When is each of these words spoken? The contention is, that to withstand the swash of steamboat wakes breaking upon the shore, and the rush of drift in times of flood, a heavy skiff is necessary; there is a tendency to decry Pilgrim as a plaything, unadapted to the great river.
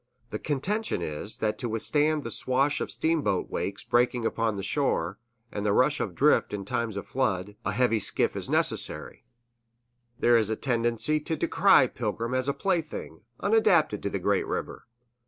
The 0.31 0.39
contention 0.39 1.03
is, 1.03 1.37
that 1.37 1.59
to 1.59 1.69
withstand 1.69 2.23
the 2.23 2.31
swash 2.31 2.81
of 2.81 2.89
steamboat 2.89 3.51
wakes 3.51 3.83
breaking 3.83 4.25
upon 4.25 4.55
the 4.55 4.63
shore, 4.63 5.19
and 5.51 5.63
the 5.63 5.73
rush 5.73 5.99
of 5.99 6.15
drift 6.15 6.55
in 6.55 6.65
times 6.65 6.97
of 6.97 7.05
flood, 7.05 7.55
a 7.63 7.71
heavy 7.73 7.99
skiff 7.99 8.35
is 8.35 8.49
necessary; 8.49 9.25
there 10.17 10.37
is 10.37 10.49
a 10.49 10.55
tendency 10.55 11.19
to 11.19 11.35
decry 11.35 11.85
Pilgrim 11.85 12.33
as 12.33 12.49
a 12.49 12.53
plaything, 12.55 13.21
unadapted 13.41 14.01
to 14.01 14.09
the 14.09 14.17
great 14.17 14.47
river. 14.47 14.87